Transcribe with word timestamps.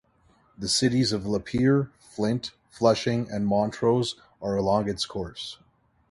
The 0.57 0.67
cities 0.67 1.11
of 1.11 1.25
Lapeer, 1.27 1.91
Flint, 1.99 2.53
Flushing, 2.71 3.29
and 3.29 3.45
Montrose 3.45 4.15
are 4.41 4.55
along 4.57 4.89
its 4.89 5.05
course. 5.05 5.59